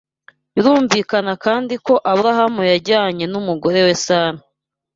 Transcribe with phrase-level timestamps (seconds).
[0.53, 4.39] Birumvikana kandi ko Aburahamu yajyanye n’umugore we Sara.